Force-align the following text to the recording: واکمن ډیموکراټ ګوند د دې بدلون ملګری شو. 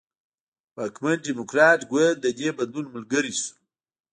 واکمن 0.75 1.17
ډیموکراټ 1.25 1.79
ګوند 1.91 2.15
د 2.21 2.25
دې 2.37 2.49
بدلون 2.59 2.85
ملګری 2.95 3.33
شو. 3.39 3.51